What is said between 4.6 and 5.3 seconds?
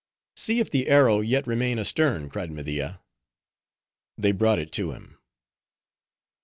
to him.